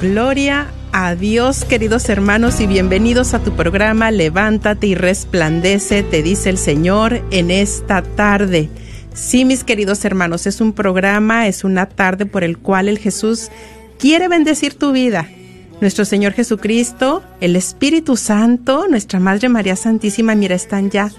[0.00, 6.48] Gloria a Dios, queridos hermanos, y bienvenidos a tu programa Levántate y resplandece, te dice
[6.48, 8.70] el Señor en esta tarde.
[9.12, 13.50] Sí, mis queridos hermanos, es un programa, es una tarde por el cual el Jesús
[13.98, 15.28] quiere bendecir tu vida.
[15.82, 21.10] Nuestro Señor Jesucristo, el Espíritu Santo, nuestra Madre María Santísima, mira, están ya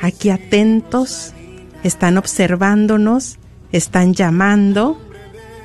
[0.00, 1.34] aquí atentos,
[1.82, 3.38] están observándonos,
[3.70, 4.98] están llamando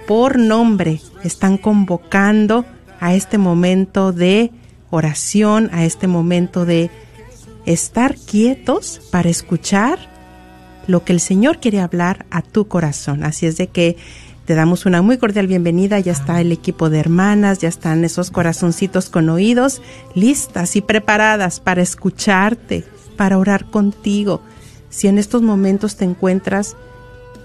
[0.10, 2.66] por nombre, están convocando
[3.00, 4.50] a este momento de
[4.90, 6.90] oración, a este momento de
[7.68, 10.00] estar quietos para escuchar
[10.88, 13.24] lo que el Señor quiere hablar a tu corazón.
[13.24, 13.98] Así es de que
[14.46, 18.32] te damos una muy cordial bienvenida, ya está el equipo de hermanas, ya están esos
[18.32, 19.80] corazoncitos con oídos
[20.16, 22.84] listas y preparadas para escucharte,
[23.16, 24.42] para orar contigo.
[24.90, 26.76] Si en estos momentos te encuentras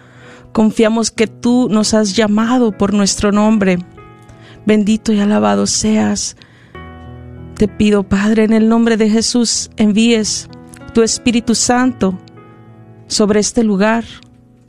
[0.54, 3.78] Confiamos que tú nos has llamado por nuestro nombre.
[4.66, 6.38] Bendito y alabado seas.
[7.56, 10.48] Te pido, Padre, en el nombre de Jesús, envíes
[10.96, 12.18] tu Espíritu Santo
[13.08, 14.06] sobre este lugar,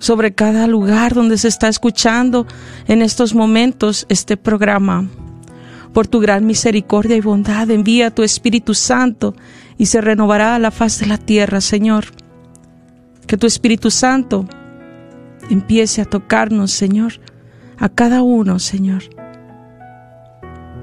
[0.01, 2.49] sobre cada lugar donde se está escuchando
[2.89, 5.09] en estos momentos este programa.
[5.93, 9.37] Por tu gran misericordia y bondad, envía tu Espíritu Santo
[9.79, 12.07] y se renovará la faz de la tierra, Señor.
[13.29, 14.49] Que tu Espíritu Santo
[15.49, 17.21] empiece a tocarnos, Señor,
[17.79, 19.05] a cada uno, Señor.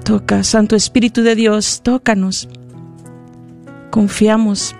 [0.06, 2.48] Toca, Santo Espíritu de Dios, tócanos.
[3.90, 4.74] Confiamos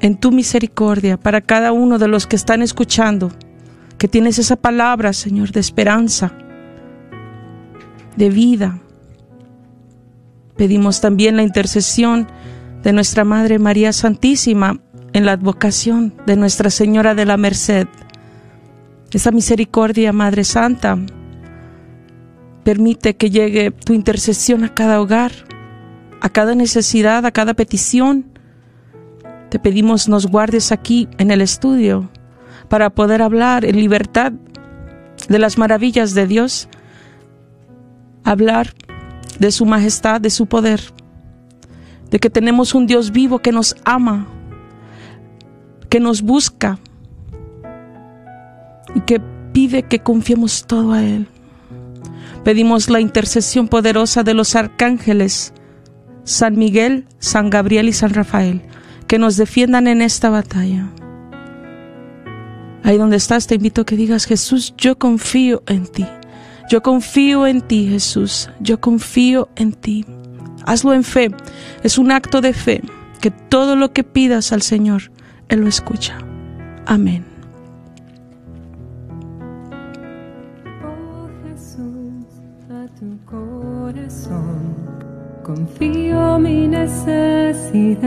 [0.00, 3.32] en tu misericordia para cada uno de los que están escuchando,
[3.98, 6.32] que tienes esa palabra, Señor, de esperanza,
[8.16, 8.80] de vida.
[10.56, 12.28] Pedimos también la intercesión
[12.82, 14.80] de nuestra Madre María Santísima
[15.12, 17.88] en la advocación de Nuestra Señora de la Merced
[19.16, 20.98] esa misericordia, Madre Santa,
[22.64, 25.32] permite que llegue tu intercesión a cada hogar,
[26.20, 28.35] a cada necesidad, a cada petición.
[29.50, 32.10] Te pedimos nos guardes aquí en el estudio
[32.68, 34.32] para poder hablar en libertad
[35.28, 36.68] de las maravillas de Dios,
[38.24, 38.74] hablar
[39.38, 40.80] de su majestad, de su poder,
[42.10, 44.26] de que tenemos un Dios vivo que nos ama,
[45.88, 46.78] que nos busca,
[48.96, 49.20] y que
[49.52, 51.28] pide que confiemos todo a Él.
[52.44, 55.52] Pedimos la intercesión poderosa de los arcángeles,
[56.24, 58.62] San Miguel, San Gabriel y San Rafael,
[59.06, 60.88] que nos defiendan en esta batalla.
[62.82, 66.06] Ahí donde estás, te invito a que digas, Jesús, yo confío en ti.
[66.70, 68.50] Yo confío en ti, Jesús.
[68.60, 70.04] Yo confío en ti.
[70.64, 71.30] Hazlo en fe.
[71.82, 72.82] Es un acto de fe
[73.20, 75.10] que todo lo que pidas al Señor,
[75.48, 76.18] Él lo escucha.
[76.86, 77.36] Amén.
[85.46, 88.06] confío mi necesidad.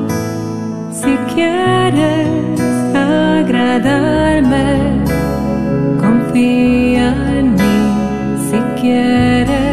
[0.91, 2.27] si quieres
[2.93, 4.65] agradarme,
[5.99, 7.07] confía
[7.39, 7.79] en mí,
[8.49, 9.70] si quieres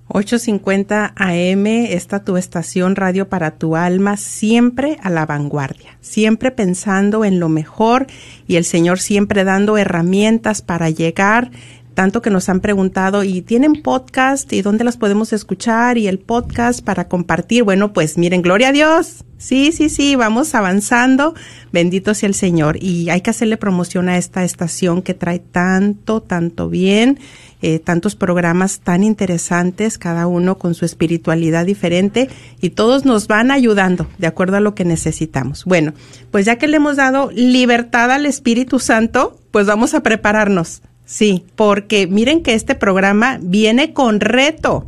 [0.09, 7.25] 850 AM, está tu estación radio para tu alma, siempre a la vanguardia, siempre pensando
[7.25, 8.07] en lo mejor
[8.47, 11.51] y el Señor siempre dando herramientas para llegar
[11.97, 14.53] tanto que nos han preguntado, ¿y tienen podcast?
[14.53, 15.97] ¿Y dónde las podemos escuchar?
[15.97, 17.63] ¿Y el podcast para compartir?
[17.63, 19.25] Bueno, pues miren, gloria a Dios.
[19.39, 21.33] Sí, sí, sí, vamos avanzando.
[21.71, 22.77] Bendito sea el Señor.
[22.83, 27.17] Y hay que hacerle promoción a esta estación que trae tanto, tanto bien,
[27.61, 32.29] eh, tantos programas tan interesantes, cada uno con su espiritualidad diferente,
[32.61, 35.65] y todos nos van ayudando de acuerdo a lo que necesitamos.
[35.65, 35.93] Bueno,
[36.31, 41.45] pues ya que le hemos dado libertad al Espíritu Santo, pues vamos a prepararnos Sí,
[41.55, 44.85] porque miren que este programa viene con reto.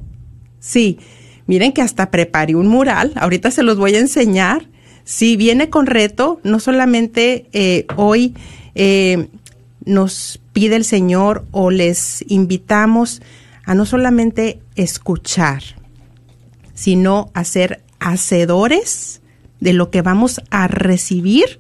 [0.60, 1.00] Sí,
[1.48, 4.68] miren que hasta preparé un mural, ahorita se los voy a enseñar.
[5.06, 8.36] Sí, viene con reto, no solamente eh, hoy
[8.76, 9.30] eh,
[9.90, 13.22] nos pide el Señor o les invitamos
[13.66, 15.64] a no solamente escuchar,
[16.74, 19.22] sino a ser hacedores
[19.60, 21.60] de lo que vamos a recibir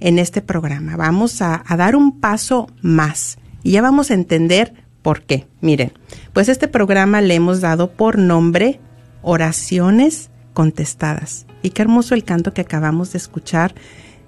[0.00, 0.96] en este programa.
[0.96, 3.38] Vamos a dar un paso más.
[3.62, 5.46] Y ya vamos a entender por qué.
[5.60, 5.92] Miren,
[6.32, 8.80] pues este programa le hemos dado por nombre
[9.22, 11.46] Oraciones contestadas.
[11.62, 13.74] Y qué hermoso el canto que acabamos de escuchar.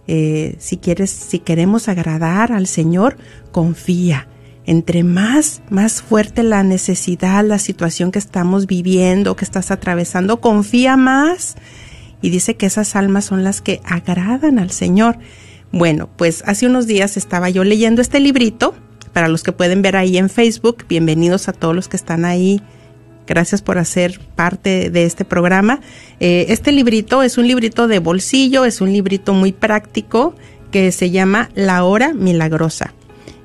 [0.09, 3.17] Eh, si quieres, si queremos agradar al Señor,
[3.51, 4.29] confía.
[4.65, 10.97] Entre más, más fuerte la necesidad, la situación que estamos viviendo, que estás atravesando, confía
[10.97, 11.57] más.
[12.21, 15.19] Y dice que esas almas son las que agradan al Señor.
[15.73, 18.75] Bueno, pues hace unos días estaba yo leyendo este librito
[19.13, 22.63] para los que pueden ver ahí en Facebook, bienvenidos a todos los que están ahí.
[23.27, 25.81] Gracias por hacer parte de este programa.
[26.21, 30.35] Eh, este librito es un librito de bolsillo, es un librito muy práctico
[30.71, 32.95] que se llama La Hora Milagrosa.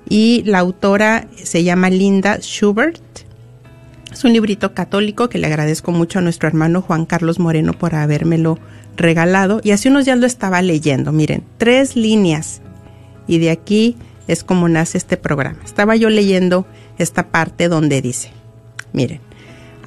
[0.10, 3.02] Y la autora se llama Linda Schubert.
[4.12, 7.94] Es un librito católico que le agradezco mucho a nuestro hermano Juan Carlos Moreno por
[7.94, 8.58] habérmelo
[8.96, 9.60] regalado.
[9.64, 11.12] Y hace unos días lo estaba leyendo.
[11.12, 12.62] Miren, tres líneas.
[13.28, 15.60] Y de aquí es como nace este programa.
[15.66, 16.66] Estaba yo leyendo
[16.98, 18.32] esta parte donde dice,
[18.94, 19.22] miren,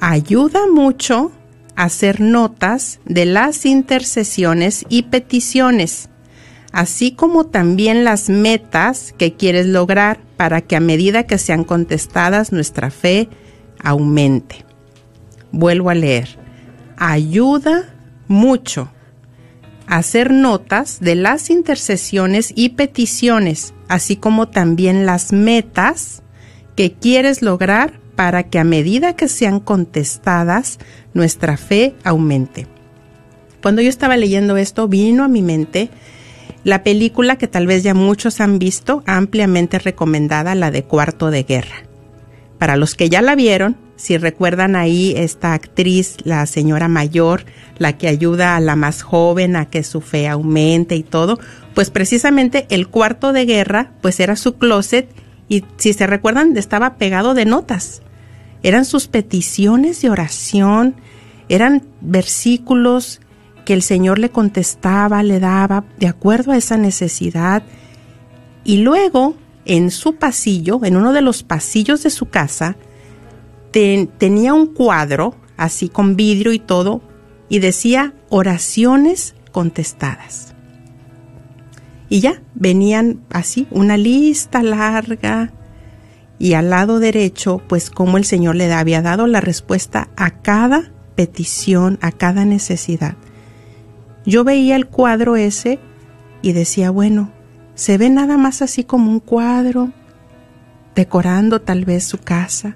[0.01, 1.31] ayuda mucho
[1.75, 6.09] hacer notas de las intercesiones y peticiones,
[6.73, 12.51] así como también las metas que quieres lograr para que a medida que sean contestadas
[12.51, 13.29] nuestra fe
[13.81, 14.65] aumente.
[15.51, 16.39] Vuelvo a leer.
[16.97, 17.93] Ayuda
[18.27, 18.89] mucho
[19.85, 26.23] hacer notas de las intercesiones y peticiones, así como también las metas
[26.75, 30.79] que quieres lograr para que a medida que sean contestadas,
[31.13, 32.67] nuestra fe aumente.
[33.61, 35.89] Cuando yo estaba leyendo esto, vino a mi mente
[36.63, 41.43] la película que tal vez ya muchos han visto, ampliamente recomendada, la de Cuarto de
[41.43, 41.83] Guerra.
[42.59, 47.45] Para los que ya la vieron, si recuerdan ahí esta actriz, la señora mayor,
[47.77, 51.39] la que ayuda a la más joven a que su fe aumente y todo,
[51.73, 55.09] pues precisamente el cuarto de guerra, pues era su closet
[55.51, 58.03] y si se recuerdan estaba pegado de notas.
[58.63, 60.95] Eran sus peticiones de oración,
[61.49, 63.19] eran versículos
[63.65, 67.63] que el Señor le contestaba, le daba de acuerdo a esa necesidad.
[68.63, 72.77] Y luego, en su pasillo, en uno de los pasillos de su casa,
[73.71, 77.01] tenía un cuadro, así con vidrio y todo,
[77.49, 80.50] y decía oraciones contestadas.
[82.11, 85.53] Y ya venían así, una lista larga,
[86.37, 90.91] y al lado derecho, pues como el Señor le había dado la respuesta a cada
[91.15, 93.15] petición, a cada necesidad.
[94.25, 95.79] Yo veía el cuadro ese
[96.41, 97.31] y decía, bueno,
[97.75, 99.93] se ve nada más así como un cuadro,
[100.95, 102.75] decorando tal vez su casa,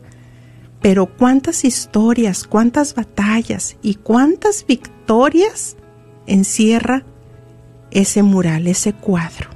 [0.81, 5.75] pero cuántas historias, cuántas batallas y cuántas victorias
[6.25, 7.03] encierra
[7.95, 9.49] ese mural, ese cuadro.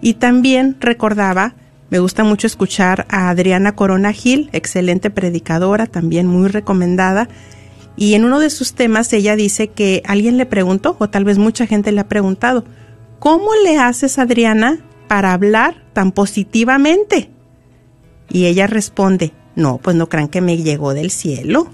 [0.00, 1.54] Y también recordaba,
[1.90, 7.28] me gusta mucho escuchar a Adriana Corona Gil, excelente predicadora, también muy recomendada.
[7.96, 11.36] Y en uno de sus temas ella dice que alguien le preguntó, o tal vez
[11.36, 12.64] mucha gente le ha preguntado,
[13.18, 17.28] ¿cómo le haces, Adriana, para hablar tan positivamente?
[18.30, 21.68] Y ella responde, no, pues no crean que me llegó del cielo.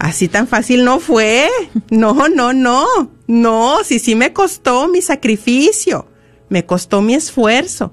[0.00, 1.46] Así tan fácil no fue.
[1.90, 2.86] No, no, no.
[3.26, 6.08] No, sí, sí me costó mi sacrificio.
[6.48, 7.92] me costó mi esfuerzo.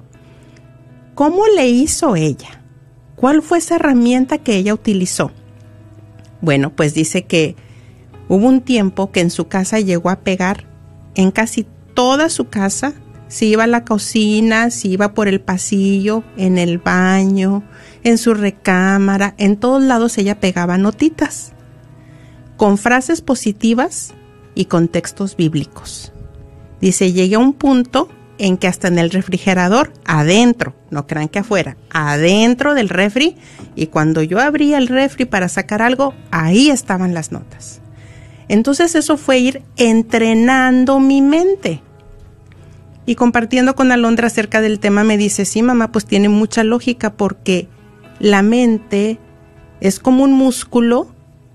[1.15, 2.63] ¿Cómo le hizo ella?
[3.17, 5.31] ¿Cuál fue esa herramienta que ella utilizó?
[6.39, 7.57] Bueno, pues dice que
[8.29, 10.65] hubo un tiempo que en su casa llegó a pegar
[11.15, 12.93] en casi toda su casa,
[13.27, 17.63] si iba a la cocina, si iba por el pasillo, en el baño,
[18.03, 21.53] en su recámara, en todos lados ella pegaba notitas,
[22.57, 24.13] con frases positivas
[24.55, 26.11] y con textos bíblicos.
[26.81, 28.09] Dice, llegué a un punto
[28.39, 33.35] en que hasta en el refrigerador, adentro, no crean que afuera, adentro del refri,
[33.75, 37.81] y cuando yo abría el refri para sacar algo, ahí estaban las notas.
[38.47, 41.81] Entonces eso fue ir entrenando mi mente.
[43.05, 47.13] Y compartiendo con Alondra acerca del tema, me dice, sí, mamá, pues tiene mucha lógica
[47.13, 47.67] porque
[48.19, 49.19] la mente
[49.79, 51.07] es como un músculo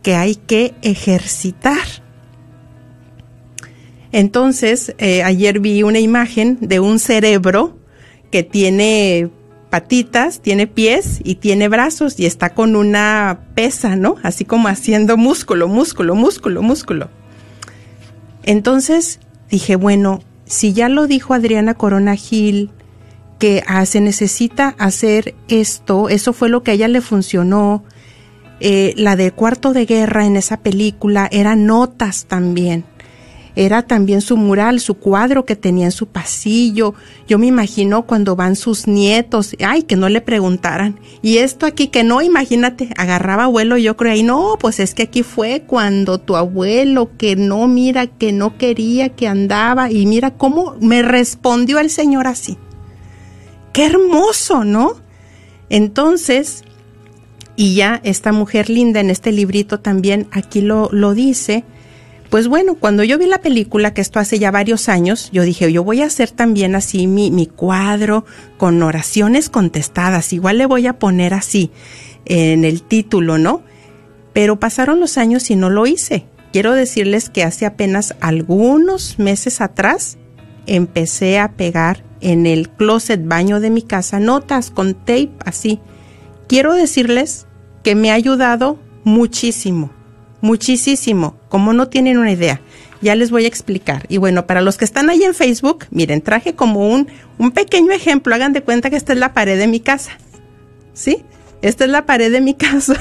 [0.02, 1.86] que hay que ejercitar.
[4.12, 7.78] Entonces, eh, ayer vi una imagen de un cerebro
[8.30, 9.30] que tiene
[9.70, 14.16] patitas, tiene pies y tiene brazos y está con una pesa, ¿no?
[14.22, 17.08] Así como haciendo músculo, músculo, músculo, músculo.
[18.42, 19.18] Entonces
[19.50, 22.70] dije, bueno, si ya lo dijo Adriana Corona Gil,
[23.38, 27.82] que ah, se necesita hacer esto, eso fue lo que a ella le funcionó.
[28.64, 32.84] Eh, la de cuarto de guerra en esa película eran notas también
[33.54, 36.94] era también su mural, su cuadro que tenía en su pasillo.
[37.28, 40.98] Yo me imagino cuando van sus nietos, ay, que no le preguntaran.
[41.20, 45.04] Y esto aquí que no, imagínate, agarraba abuelo, yo creo ahí, no, pues es que
[45.04, 50.32] aquí fue cuando tu abuelo, que no, mira, que no quería, que andaba, y mira
[50.32, 52.56] cómo me respondió el Señor así.
[53.72, 54.96] Qué hermoso, ¿no?
[55.68, 56.64] Entonces,
[57.56, 61.64] y ya esta mujer linda en este librito también aquí lo, lo dice,
[62.32, 65.70] pues bueno, cuando yo vi la película, que esto hace ya varios años, yo dije,
[65.70, 68.24] yo voy a hacer también así mi, mi cuadro
[68.56, 71.70] con oraciones contestadas, igual le voy a poner así
[72.24, 73.62] en el título, ¿no?
[74.32, 76.24] Pero pasaron los años y no lo hice.
[76.54, 80.16] Quiero decirles que hace apenas algunos meses atrás
[80.66, 85.80] empecé a pegar en el closet baño de mi casa notas con tape así.
[86.48, 87.46] Quiero decirles
[87.82, 89.90] que me ha ayudado muchísimo
[90.42, 92.60] muchísimo, como no tienen una idea.
[93.00, 94.04] Ya les voy a explicar.
[94.08, 97.92] Y bueno, para los que están ahí en Facebook, miren, traje como un, un pequeño
[97.92, 98.34] ejemplo.
[98.34, 100.12] Hagan de cuenta que esta es la pared de mi casa.
[100.92, 101.24] ¿Sí?
[101.62, 103.00] Esta es la pared de mi casa.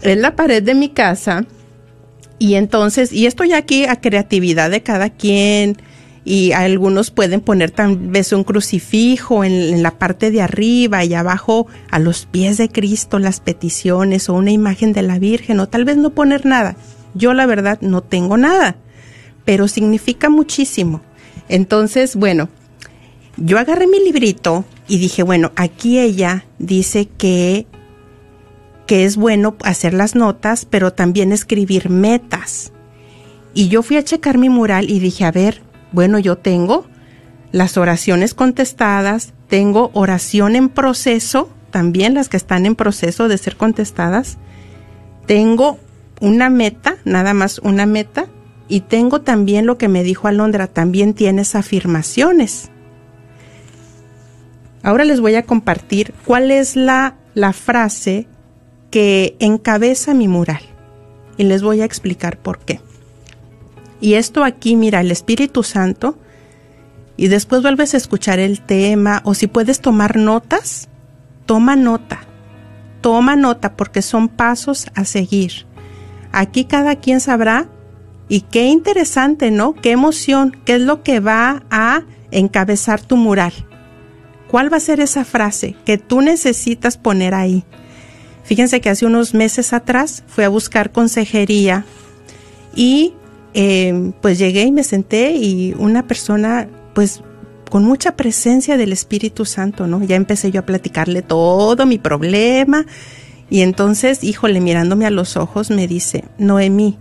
[0.00, 1.44] es la pared de mi casa.
[2.38, 5.76] Y entonces, y esto ya aquí a creatividad de cada quien,
[6.24, 11.66] y algunos pueden poner tal vez un crucifijo en, la parte de arriba y abajo
[11.90, 15.84] a los pies de Cristo las peticiones o una imagen de la Virgen o tal
[15.84, 16.76] vez no poner nada.
[17.14, 18.76] Yo la verdad no tengo nada,
[19.44, 21.02] pero significa muchísimo.
[21.48, 22.48] Entonces, bueno,
[23.36, 27.66] yo agarré mi librito y dije, bueno, aquí ella dice que
[28.86, 32.72] que es bueno hacer las notas, pero también escribir metas.
[33.54, 36.86] Y yo fui a checar mi mural y dije, a ver, bueno, yo tengo
[37.52, 43.56] las oraciones contestadas, tengo oración en proceso, también las que están en proceso de ser
[43.56, 44.38] contestadas,
[45.26, 45.78] tengo
[46.20, 48.26] una meta, nada más una meta,
[48.68, 52.70] y tengo también lo que me dijo Alondra, también tienes afirmaciones.
[54.82, 58.26] Ahora les voy a compartir cuál es la, la frase
[58.90, 60.62] que encabeza mi mural
[61.36, 62.80] y les voy a explicar por qué.
[64.02, 66.18] Y esto aquí, mira, el Espíritu Santo,
[67.16, 70.88] y después vuelves a escuchar el tema, o si puedes tomar notas,
[71.46, 72.24] toma nota,
[73.00, 75.66] toma nota, porque son pasos a seguir.
[76.32, 77.68] Aquí cada quien sabrá,
[78.28, 79.74] y qué interesante, ¿no?
[79.74, 83.52] Qué emoción, qué es lo que va a encabezar tu mural.
[84.50, 87.62] ¿Cuál va a ser esa frase que tú necesitas poner ahí?
[88.42, 91.84] Fíjense que hace unos meses atrás fui a buscar consejería
[92.74, 93.14] y
[93.54, 97.22] eh, pues llegué y me senté y una persona, pues
[97.70, 100.02] con mucha presencia del Espíritu Santo, ¿no?
[100.02, 102.86] Ya empecé yo a platicarle todo mi problema
[103.52, 106.98] y entonces, híjole, mirándome a los ojos, me dice, Noemí,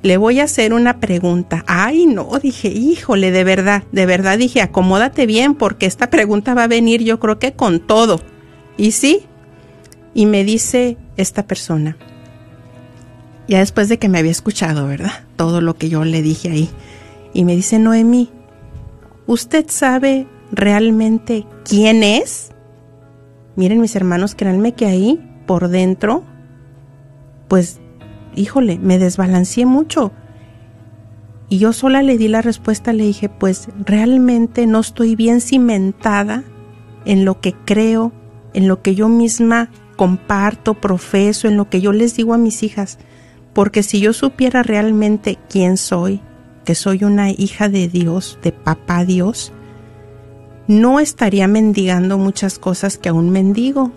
[0.00, 1.64] le voy a hacer una pregunta.
[1.66, 6.64] Ay, no, dije, híjole, de verdad, de verdad dije, acomódate bien porque esta pregunta va
[6.64, 8.20] a venir yo creo que con todo.
[8.76, 9.22] Y sí,
[10.14, 11.96] y me dice esta persona,
[13.48, 15.12] ya después de que me había escuchado, ¿verdad?
[15.36, 16.70] Todo lo que yo le dije ahí.
[17.32, 18.30] Y me dice, Noemí,
[19.26, 22.52] ¿usted sabe realmente quién es?
[23.56, 26.24] Miren mis hermanos, créanme que ahí, por dentro,
[27.48, 27.80] pues,
[28.34, 30.12] híjole, me desbalanceé mucho.
[31.48, 36.42] Y yo sola le di la respuesta, le dije, pues realmente no estoy bien cimentada
[37.04, 38.12] en lo que creo,
[38.54, 42.62] en lo que yo misma comparto, profeso, en lo que yo les digo a mis
[42.62, 42.98] hijas.
[43.54, 46.20] Porque si yo supiera realmente quién soy,
[46.64, 49.52] que soy una hija de Dios, de papá Dios,
[50.66, 53.92] no estaría mendigando muchas cosas que aún mendigo,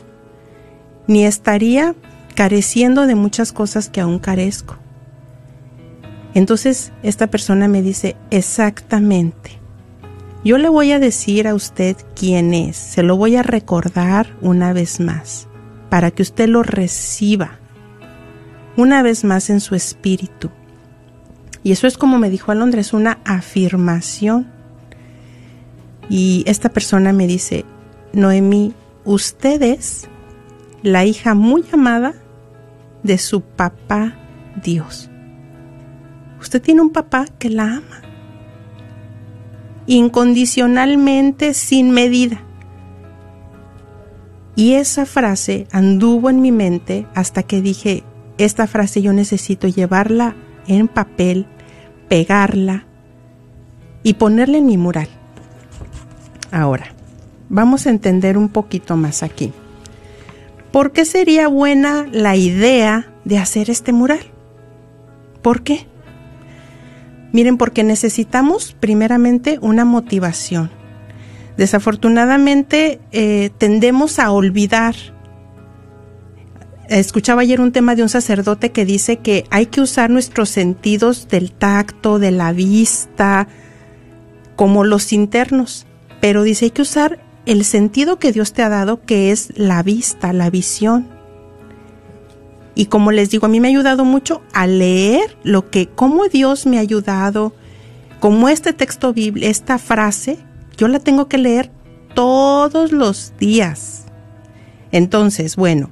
[1.07, 1.95] ni estaría
[2.35, 4.77] careciendo de muchas cosas que aún carezco.
[6.33, 9.59] Entonces esta persona me dice, exactamente,
[10.43, 14.71] yo le voy a decir a usted quién es, se lo voy a recordar una
[14.71, 15.47] vez más,
[15.89, 17.59] para que usted lo reciba
[18.77, 20.49] una vez más en su espíritu.
[21.63, 24.47] Y eso es como me dijo Alondra, es una afirmación.
[26.09, 27.65] Y esta persona me dice,
[28.13, 30.07] Noemí, usted es
[30.83, 32.13] la hija muy amada
[33.03, 34.15] de su papá
[34.63, 35.09] Dios.
[36.39, 38.01] Usted tiene un papá que la ama.
[39.87, 42.41] Incondicionalmente, sin medida.
[44.55, 48.03] Y esa frase anduvo en mi mente hasta que dije,
[48.37, 50.35] esta frase yo necesito llevarla
[50.67, 51.45] en papel,
[52.07, 52.85] pegarla
[54.03, 55.07] y ponerla en mi mural.
[56.51, 56.87] Ahora,
[57.49, 59.53] vamos a entender un poquito más aquí.
[60.71, 64.19] ¿Por qué sería buena la idea de hacer este mural?
[65.41, 65.87] ¿Por qué?
[67.31, 70.71] Miren, porque necesitamos primeramente una motivación.
[71.57, 74.95] Desafortunadamente eh, tendemos a olvidar.
[76.89, 81.27] Escuchaba ayer un tema de un sacerdote que dice que hay que usar nuestros sentidos
[81.27, 83.49] del tacto, de la vista,
[84.55, 85.85] como los internos,
[86.21, 89.83] pero dice hay que usar el sentido que Dios te ha dado, que es la
[89.83, 91.09] vista, la visión.
[92.73, 96.27] Y como les digo, a mí me ha ayudado mucho a leer lo que, cómo
[96.29, 97.53] Dios me ha ayudado,
[98.21, 100.37] como este texto bíblico, esta frase,
[100.77, 101.69] yo la tengo que leer
[102.13, 104.05] todos los días.
[104.91, 105.89] Entonces, bueno,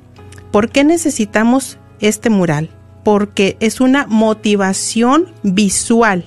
[0.56, 2.70] ¿por qué necesitamos este mural?
[3.04, 6.24] Porque es una motivación visual,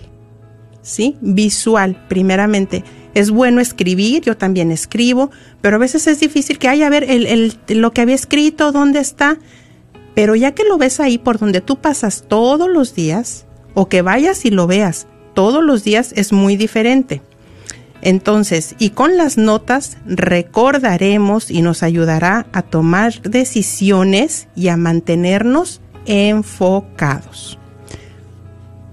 [0.82, 1.16] ¿sí?
[1.22, 2.84] Visual, primeramente.
[3.14, 5.30] Es bueno escribir, yo también escribo,
[5.62, 8.70] pero a veces es difícil que, haya a ver, el, el, lo que había escrito,
[8.70, 9.38] ¿dónde está?
[10.14, 14.02] Pero ya que lo ves ahí por donde tú pasas todos los días, o que
[14.02, 17.22] vayas y lo veas todos los días, es muy diferente.
[18.02, 25.80] Entonces, y con las notas recordaremos y nos ayudará a tomar decisiones y a mantenernos
[26.06, 27.58] enfocados.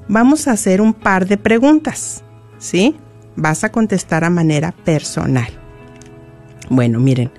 [0.07, 2.23] Vamos a hacer un par de preguntas,
[2.57, 2.95] ¿sí?
[3.35, 5.49] Vas a contestar a manera personal.
[6.69, 7.31] Bueno, miren,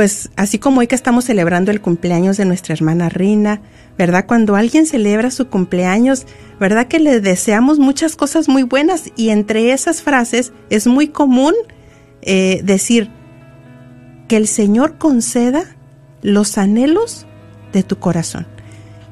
[0.00, 3.60] pues así como hoy que estamos celebrando el cumpleaños de nuestra hermana Rina,
[3.98, 4.24] ¿verdad?
[4.26, 6.24] Cuando alguien celebra su cumpleaños,
[6.58, 6.88] ¿verdad?
[6.88, 11.52] Que le deseamos muchas cosas muy buenas y entre esas frases es muy común
[12.22, 13.10] eh, decir
[14.26, 15.64] que el Señor conceda
[16.22, 17.26] los anhelos
[17.74, 18.46] de tu corazón.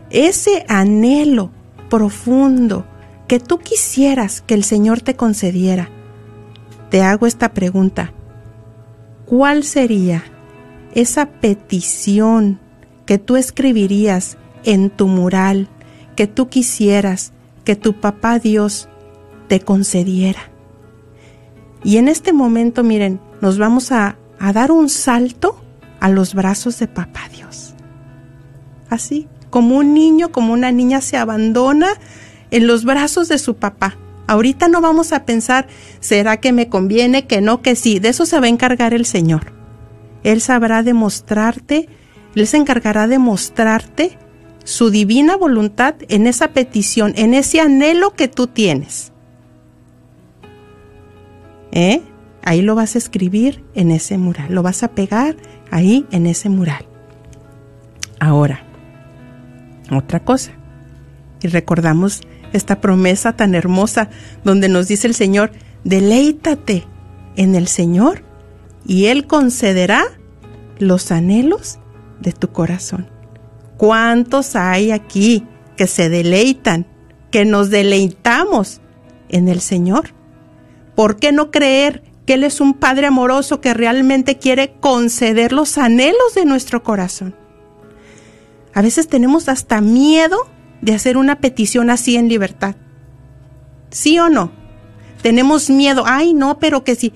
[0.08, 1.50] Ese anhelo
[1.90, 2.86] profundo
[3.26, 5.90] que tú quisieras que el Señor te concediera.
[6.88, 8.14] Te hago esta pregunta.
[9.26, 10.24] ¿Cuál sería
[10.94, 12.60] esa petición
[13.06, 15.68] que tú escribirías en tu mural,
[16.16, 17.32] que tú quisieras
[17.64, 18.88] que tu papá Dios
[19.48, 20.40] te concediera.
[21.84, 25.62] Y en este momento, miren, nos vamos a, a dar un salto
[26.00, 27.74] a los brazos de papá Dios.
[28.88, 31.88] Así, como un niño, como una niña se abandona
[32.50, 33.96] en los brazos de su papá.
[34.26, 35.68] Ahorita no vamos a pensar,
[36.00, 37.98] ¿será que me conviene, que no, que sí?
[37.98, 39.57] De eso se va a encargar el Señor.
[40.24, 41.88] Él sabrá demostrarte,
[42.34, 44.18] Él se encargará de mostrarte
[44.64, 49.12] su divina voluntad en esa petición, en ese anhelo que tú tienes.
[51.72, 52.02] ¿Eh?
[52.42, 55.36] Ahí lo vas a escribir en ese mural, lo vas a pegar
[55.70, 56.84] ahí en ese mural.
[58.20, 58.64] Ahora,
[59.90, 60.52] otra cosa.
[61.40, 64.10] Y recordamos esta promesa tan hermosa
[64.44, 65.52] donde nos dice el Señor,
[65.84, 66.84] deleítate
[67.36, 68.27] en el Señor
[68.88, 70.02] y Él concederá
[70.78, 71.78] los anhelos
[72.18, 73.08] de tu corazón.
[73.76, 75.46] ¿Cuántos hay aquí
[75.76, 76.86] que se deleitan,
[77.30, 78.80] que nos deleitamos
[79.28, 80.14] en el Señor?
[80.96, 85.78] ¿Por qué no creer que Él es un Padre amoroso que realmente quiere conceder los
[85.78, 87.36] anhelos de nuestro corazón?
[88.74, 90.38] A veces tenemos hasta miedo
[90.80, 92.74] de hacer una petición así en libertad.
[93.90, 94.50] ¿Sí o no?
[95.20, 96.04] Tenemos miedo.
[96.06, 97.12] Ay, no, pero que si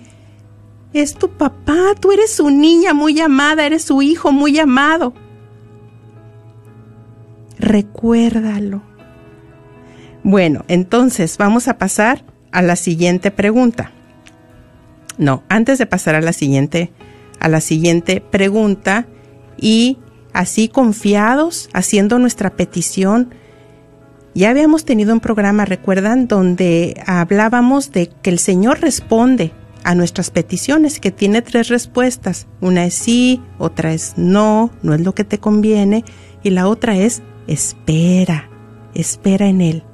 [0.92, 5.14] es tu papá, tú eres su niña muy amada, eres su hijo muy amado.
[7.59, 8.83] Recuérdalo.
[10.22, 13.92] Bueno, entonces vamos a pasar a la siguiente pregunta.
[15.18, 16.92] No, antes de pasar a la siguiente,
[17.40, 19.07] a la siguiente pregunta
[19.57, 19.98] y
[20.33, 23.35] así confiados, haciendo nuestra petición.
[24.35, 29.52] Ya habíamos tenido un programa, recuerdan, donde hablábamos de que el Señor responde
[29.85, 32.47] a nuestras peticiones, que tiene tres respuestas.
[32.61, 36.05] Una es sí, otra es no, no es lo que te conviene,
[36.42, 38.49] y la otra es espera,
[38.95, 39.85] espera en Él.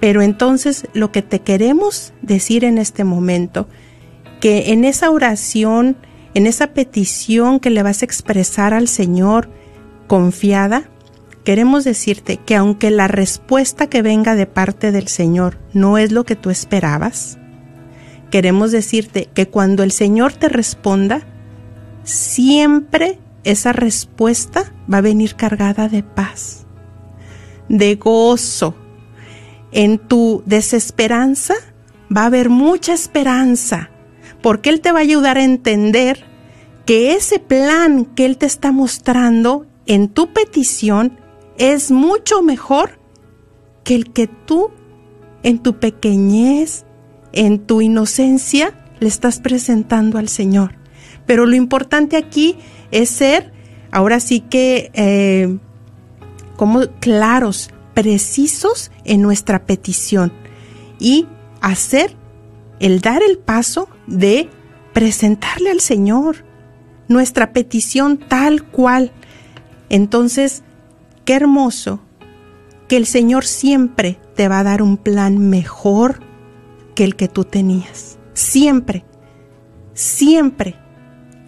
[0.00, 3.68] Pero entonces lo que te queremos decir en este momento,
[4.40, 5.96] que en esa oración,
[6.34, 9.50] en esa petición que le vas a expresar al Señor
[10.06, 10.88] confiada,
[11.44, 16.24] queremos decirte que aunque la respuesta que venga de parte del Señor no es lo
[16.24, 17.38] que tú esperabas,
[18.30, 21.22] queremos decirte que cuando el Señor te responda,
[22.04, 26.66] siempre esa respuesta va a venir cargada de paz,
[27.68, 28.74] de gozo.
[29.72, 31.54] En tu desesperanza
[32.14, 33.90] va a haber mucha esperanza,
[34.42, 36.24] porque Él te va a ayudar a entender
[36.86, 41.18] que ese plan que Él te está mostrando en tu petición
[41.58, 42.98] es mucho mejor
[43.84, 44.70] que el que tú,
[45.42, 46.84] en tu pequeñez,
[47.32, 50.74] en tu inocencia, le estás presentando al Señor.
[51.26, 52.56] Pero lo importante aquí
[52.90, 53.52] es ser,
[53.90, 55.58] ahora sí que, eh,
[56.56, 60.32] como claros, precisos en nuestra petición
[60.98, 61.26] y
[61.60, 62.14] hacer
[62.80, 64.48] el dar el paso de
[64.92, 66.44] presentarle al Señor
[67.08, 69.12] nuestra petición tal cual.
[69.88, 70.62] Entonces,
[71.24, 72.00] qué hermoso
[72.88, 76.20] que el Señor siempre te va a dar un plan mejor
[76.98, 78.18] que el que tú tenías.
[78.34, 79.04] Siempre,
[79.94, 80.74] siempre.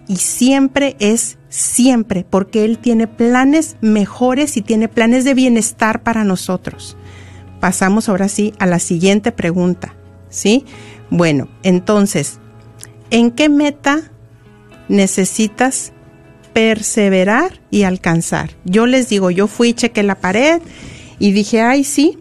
[0.07, 6.23] Y siempre es siempre, porque Él tiene planes mejores y tiene planes de bienestar para
[6.23, 6.97] nosotros.
[7.59, 9.97] Pasamos ahora sí a la siguiente pregunta,
[10.29, 10.65] ¿sí?
[11.11, 12.39] Bueno, entonces,
[13.11, 14.03] ¿en qué meta
[14.89, 15.93] necesitas
[16.53, 18.51] perseverar y alcanzar?
[18.65, 20.63] Yo les digo, yo fui, chequé la pared
[21.19, 22.20] y dije, ay, sí,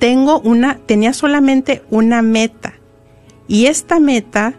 [0.00, 2.74] tengo una, tenía solamente una meta.
[3.46, 4.54] Y esta meta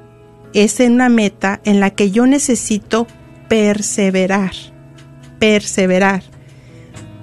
[0.54, 3.08] es una meta en la que yo necesito
[3.50, 4.52] perseverar,
[5.40, 6.24] perseverar.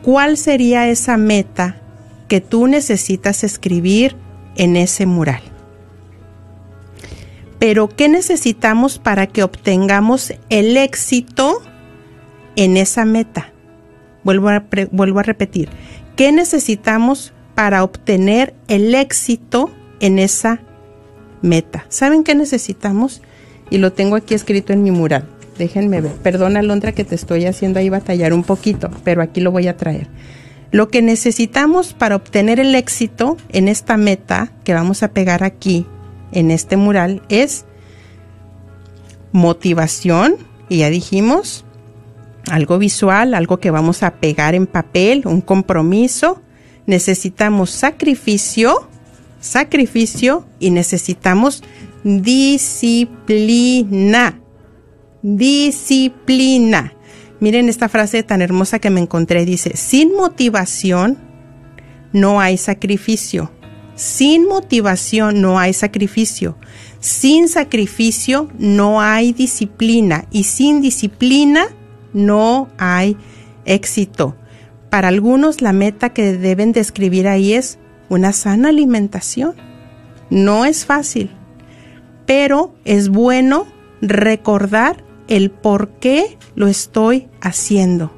[0.02, 1.80] ¿Cuál sería esa meta
[2.28, 4.16] que tú necesitas escribir
[4.56, 5.42] en ese mural?
[7.58, 11.62] Pero ¿qué necesitamos para que obtengamos el éxito
[12.56, 13.52] en esa meta?
[14.24, 15.68] Vuelvo a, repetir,
[16.16, 19.68] ¿qué necesitamos para obtener el éxito
[19.98, 20.60] en esa
[21.42, 21.86] meta?
[21.88, 23.20] ¿Saben qué necesitamos?
[23.68, 25.28] Y lo tengo aquí escrito en mi mural.
[25.58, 26.12] Déjenme ver.
[26.12, 29.76] Perdona, Londra, que te estoy haciendo ahí batallar un poquito, pero aquí lo voy a
[29.76, 30.06] traer.
[30.70, 35.84] Lo que necesitamos para obtener el éxito en esta meta que vamos a pegar aquí
[36.30, 37.64] en este mural es
[39.32, 40.36] motivación,
[40.68, 41.64] y ya dijimos,
[42.48, 46.40] algo visual, algo que vamos a pegar en papel, un compromiso.
[46.88, 48.88] Necesitamos sacrificio,
[49.40, 51.62] sacrificio y necesitamos
[52.02, 53.60] disciplina.
[55.20, 56.94] Disciplina.
[57.40, 59.44] Miren esta frase tan hermosa que me encontré.
[59.44, 61.18] Dice, sin motivación
[62.14, 63.52] no hay sacrificio.
[63.94, 66.56] Sin motivación no hay sacrificio.
[67.00, 70.24] Sin sacrificio no hay disciplina.
[70.30, 71.66] Y sin disciplina
[72.14, 73.14] no hay
[73.66, 74.37] éxito.
[74.90, 79.54] Para algunos la meta que deben describir ahí es una sana alimentación.
[80.30, 81.30] No es fácil,
[82.26, 83.66] pero es bueno
[84.00, 88.12] recordar el por qué lo estoy haciendo.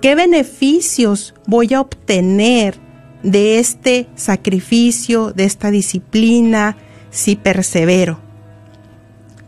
[0.00, 2.78] ¿Qué beneficios voy a obtener
[3.24, 6.76] de este sacrificio, de esta disciplina,
[7.10, 8.20] si persevero.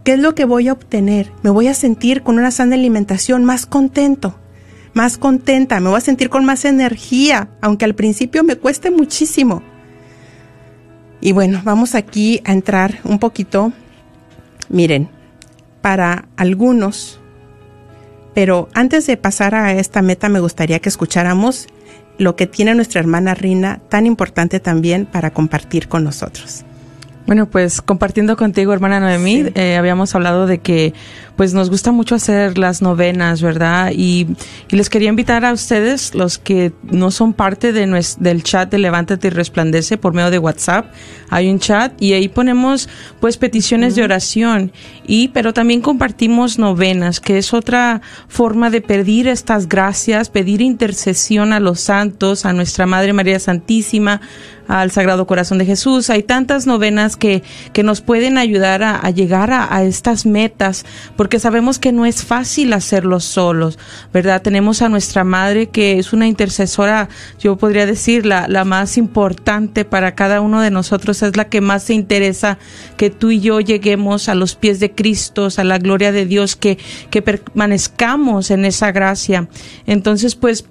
[0.02, 1.30] ¿Qué es lo que voy a obtener?
[1.42, 4.38] Me voy a sentir con una sana alimentación más contento,
[4.96, 9.62] más contenta, me voy a sentir con más energía, aunque al principio me cueste muchísimo.
[11.20, 13.74] Y bueno, vamos aquí a entrar un poquito.
[14.70, 15.10] Miren,
[15.82, 17.20] para algunos,
[18.34, 21.66] pero antes de pasar a esta meta me gustaría que escucháramos
[22.16, 26.64] lo que tiene nuestra hermana Rina, tan importante también para compartir con nosotros.
[27.26, 30.94] Bueno, pues compartiendo contigo, hermana Noemí, eh, habíamos hablado de que
[31.36, 33.92] pues nos gusta mucho hacer las novenas, ¿verdad?
[33.94, 34.26] Y,
[34.70, 38.70] y les quería invitar a ustedes, los que no son parte de nues- del chat
[38.70, 40.92] de Levántate y Resplandece por medio de WhatsApp,
[41.28, 42.88] hay un chat y ahí ponemos
[43.20, 44.72] pues peticiones de oración
[45.06, 51.52] y pero también compartimos novenas, que es otra forma de pedir estas gracias, pedir intercesión
[51.52, 54.20] a los santos, a nuestra Madre María Santísima,
[54.68, 56.10] al Sagrado Corazón de Jesús.
[56.10, 60.84] Hay tantas novenas que, que nos pueden ayudar a, a llegar a, a estas metas,
[61.16, 63.78] porque sabemos que no es fácil hacerlo solos,
[64.12, 64.42] ¿verdad?
[64.42, 67.08] Tenemos a nuestra Madre que es una intercesora,
[67.38, 71.60] yo podría decir, la, la más importante para cada uno de nosotros, es la que
[71.60, 72.58] más se interesa
[72.96, 76.56] que tú y yo lleguemos a los pies de Cristo, a la gloria de Dios,
[76.56, 76.78] que,
[77.10, 79.48] que permanezcamos en esa gracia.
[79.86, 80.64] Entonces, pues,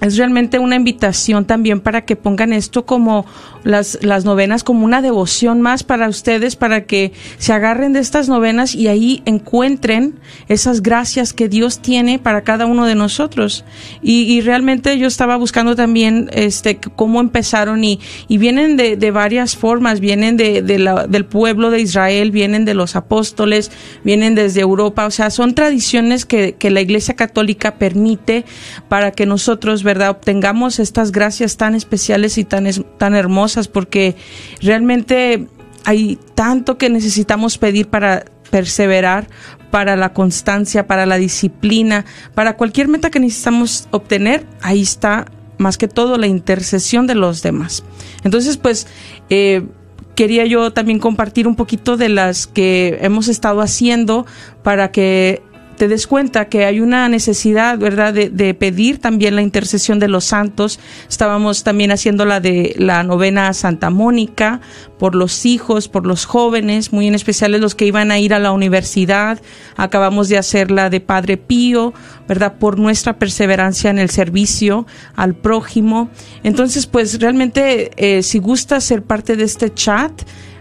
[0.00, 3.26] es realmente una invitación también para que pongan esto como
[3.64, 8.28] las, las novenas como una devoción más para ustedes, para que se agarren de estas
[8.28, 13.64] novenas y ahí encuentren esas gracias que Dios tiene para cada uno de nosotros.
[14.02, 19.56] Y, realmente yo estaba buscando también este cómo empezaron y, y vienen de, de varias
[19.56, 23.70] formas, vienen de, de la- del pueblo de Israel, vienen de los apóstoles,
[24.04, 28.44] vienen desde Europa, o sea, son tradiciones que, que la Iglesia Católica permite
[28.88, 32.66] para que nosotros, ¿verdad?, obtengamos estas gracias tan especiales y tan,
[32.98, 34.16] tan hermosas, porque
[34.60, 35.48] realmente
[35.86, 39.28] hay tanto que necesitamos pedir para perseverar,
[39.70, 45.24] para la constancia, para la disciplina, para cualquier meta que necesitamos obtener, ahí está
[45.56, 47.82] más que todo la intercesión de los demás.
[48.24, 48.86] Entonces, pues,
[49.30, 49.66] eh,
[50.14, 54.26] quería yo también compartir un poquito de las que hemos estado haciendo
[54.62, 55.40] para que
[55.78, 60.08] te des cuenta que hay una necesidad, ¿verdad?, de, de pedir también la intercesión de
[60.08, 60.78] los santos.
[61.08, 64.60] Estábamos también haciendo la de la novena Santa Mónica
[64.98, 68.38] por los hijos, por los jóvenes, muy en especial los que iban a ir a
[68.38, 69.40] la universidad.
[69.76, 71.94] Acabamos de hacer la de Padre Pío,
[72.26, 76.10] ¿verdad?, por nuestra perseverancia en el servicio al prójimo.
[76.42, 80.12] Entonces, pues realmente, eh, si gustas ser parte de este chat,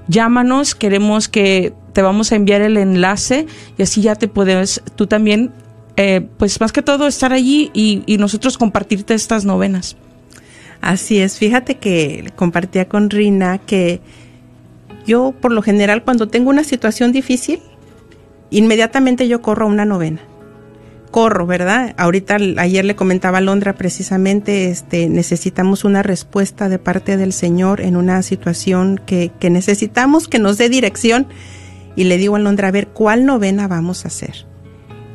[0.08, 5.08] llámanos, queremos que te vamos a enviar el enlace y así ya te puedes tú
[5.08, 5.52] también,
[5.96, 9.98] eh, pues más que todo estar allí y, y nosotros compartirte estas novenas.
[10.82, 14.00] Así es, fíjate que compartía con Rina que
[15.06, 17.62] yo por lo general cuando tengo una situación difícil,
[18.52, 20.22] inmediatamente yo corro a una novena.
[21.18, 21.96] Corro, ¿verdad?
[21.98, 27.82] Ahorita ayer le comentaba a Londra precisamente, este, necesitamos una respuesta de parte del Señor
[27.82, 31.26] en una situación que, que necesitamos que nos dé dirección.
[31.96, 34.46] Y le digo a Londra, a ver, ¿cuál novena vamos a hacer?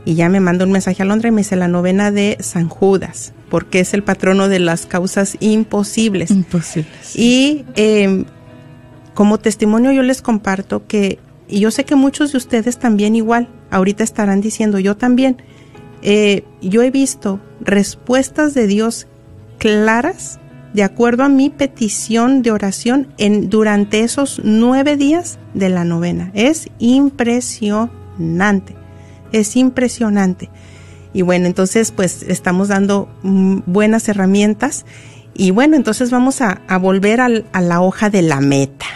[0.04, 2.68] Y ya me manda un mensaje a Londra y me dice la novena de San
[2.68, 6.32] Judas, porque es el patrono de las causas imposibles.
[6.32, 6.90] Imposible.
[7.14, 8.24] Y eh,
[9.14, 13.46] como testimonio yo les comparto que, y yo sé que muchos de ustedes también igual,
[13.70, 15.40] ahorita estarán diciendo yo también,
[16.02, 19.06] eh, yo he visto respuestas de Dios
[19.58, 20.40] claras
[20.74, 26.30] de acuerdo a mi petición de oración en, durante esos nueve días de la novena.
[26.34, 28.74] Es impresionante,
[29.32, 30.50] es impresionante.
[31.12, 34.86] Y bueno, entonces pues estamos dando mm, buenas herramientas
[35.34, 38.86] y bueno, entonces vamos a, volver a la hoja de la meta.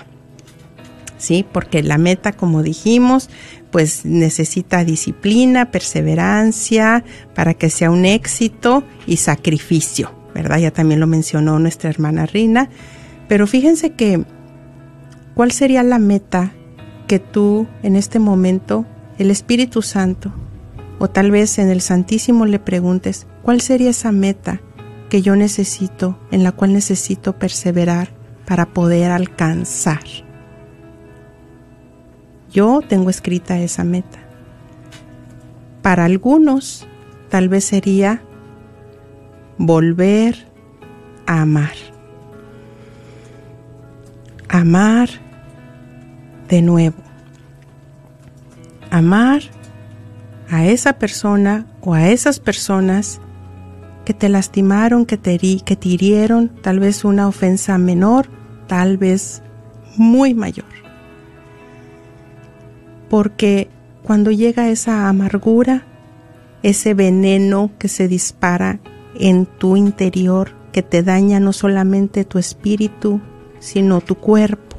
[1.18, 1.46] ¿Sí?
[1.50, 3.30] Porque la meta, como dijimos,
[3.76, 10.60] pues necesita disciplina, perseverancia para que sea un éxito y sacrificio, ¿verdad?
[10.60, 12.70] Ya también lo mencionó nuestra hermana Rina.
[13.28, 14.24] Pero fíjense que,
[15.34, 16.54] ¿cuál sería la meta
[17.06, 18.86] que tú en este momento,
[19.18, 20.32] el Espíritu Santo,
[20.98, 24.62] o tal vez en el Santísimo le preguntes, ¿cuál sería esa meta
[25.10, 28.08] que yo necesito, en la cual necesito perseverar
[28.46, 30.00] para poder alcanzar?
[32.56, 34.18] Yo tengo escrita esa meta.
[35.82, 36.88] Para algunos,
[37.28, 38.22] tal vez sería
[39.58, 40.48] volver
[41.26, 41.74] a amar.
[44.48, 45.10] Amar
[46.48, 46.96] de nuevo.
[48.90, 49.42] Amar
[50.48, 53.20] a esa persona o a esas personas
[54.06, 58.28] que te lastimaron, que te, que te hirieron, tal vez una ofensa menor,
[58.66, 59.42] tal vez
[59.98, 60.85] muy mayor.
[63.08, 63.68] Porque
[64.02, 65.84] cuando llega esa amargura,
[66.62, 68.80] ese veneno que se dispara
[69.18, 73.20] en tu interior, que te daña no solamente tu espíritu,
[73.60, 74.76] sino tu cuerpo.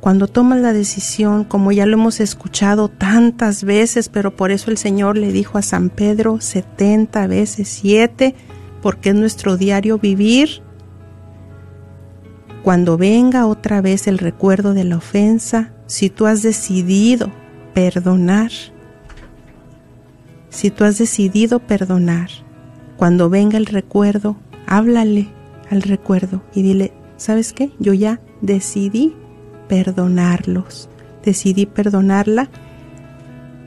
[0.00, 4.78] Cuando tomas la decisión, como ya lo hemos escuchado tantas veces, pero por eso el
[4.78, 8.34] Señor le dijo a San Pedro 70 veces 7,
[8.80, 10.62] porque es nuestro diario vivir.
[12.62, 17.32] Cuando venga otra vez el recuerdo de la ofensa, si tú has decidido
[17.74, 18.52] perdonar,
[20.48, 22.30] si tú has decidido perdonar,
[22.96, 24.36] cuando venga el recuerdo,
[24.68, 25.26] háblale
[25.68, 27.72] al recuerdo y dile, ¿sabes qué?
[27.80, 29.16] Yo ya decidí
[29.68, 30.88] perdonarlos,
[31.24, 32.48] decidí perdonarla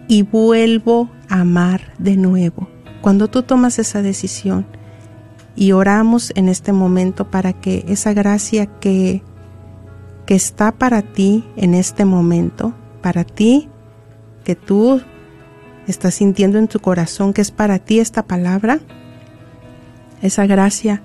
[0.07, 2.69] y vuelvo a amar de nuevo.
[3.01, 4.65] Cuando tú tomas esa decisión
[5.57, 9.23] y oramos en este momento para que esa gracia que,
[10.25, 13.69] que está para ti en este momento, para ti,
[14.43, 15.01] que tú
[15.87, 18.79] estás sintiendo en tu corazón que es para ti esta palabra,
[20.21, 21.01] esa gracia,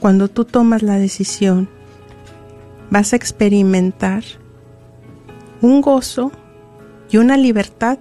[0.00, 1.68] cuando tú tomas la decisión,
[2.90, 4.22] vas a experimentar
[5.60, 6.32] un gozo
[7.10, 7.98] y una libertad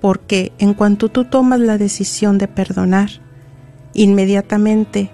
[0.00, 3.10] porque en cuanto tú tomas la decisión de perdonar,
[3.94, 5.10] inmediatamente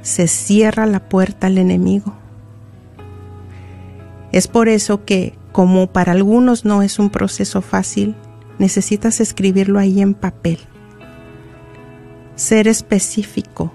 [0.00, 2.21] se cierra la puerta al enemigo.
[4.32, 8.16] Es por eso que, como para algunos no es un proceso fácil,
[8.58, 10.58] necesitas escribirlo ahí en papel.
[12.34, 13.72] Ser específico.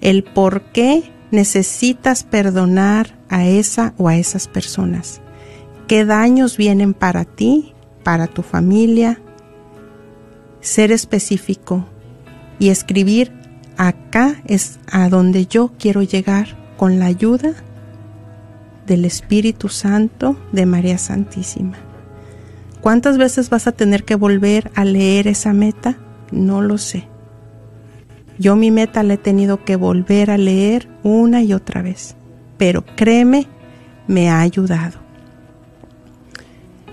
[0.00, 5.20] El por qué necesitas perdonar a esa o a esas personas.
[5.88, 9.20] ¿Qué daños vienen para ti, para tu familia,
[10.60, 11.86] ser específico
[12.58, 13.32] y escribir
[13.76, 17.54] acá es a donde yo quiero llegar con la ayuda
[18.86, 21.76] del Espíritu Santo de María Santísima.
[22.80, 25.98] ¿Cuántas veces vas a tener que volver a leer esa meta?
[26.30, 27.08] No lo sé.
[28.38, 32.16] Yo mi meta la he tenido que volver a leer una y otra vez,
[32.58, 33.46] pero créeme,
[34.06, 34.98] me ha ayudado.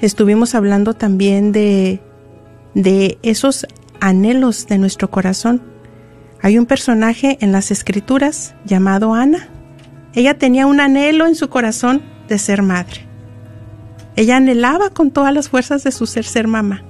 [0.02, 2.02] Estuvimos hablando también de
[2.74, 3.68] de esos
[4.00, 5.62] anhelos de nuestro corazón.
[6.41, 9.50] Hay un personaje en las escrituras llamado Ana.
[10.14, 13.05] Ella tenía un anhelo en su corazón de ser madre.
[14.16, 16.84] Ella anhelaba con todas las fuerzas de su ser ser mamá.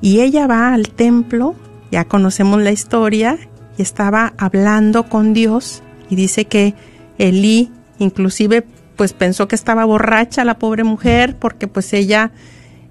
[0.00, 1.54] Y ella va al templo,
[1.90, 3.38] ya conocemos la historia,
[3.76, 6.74] y estaba hablando con Dios y dice que
[7.18, 8.64] Elí inclusive
[8.96, 12.32] pues pensó que estaba borracha la pobre mujer porque pues ella